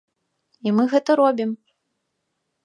І 0.69 0.73
мы 0.77 0.83
гэта 0.93 1.17
робім. 1.21 1.51